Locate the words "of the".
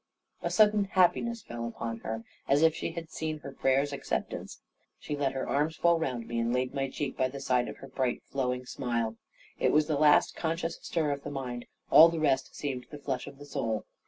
11.11-11.29, 13.27-13.45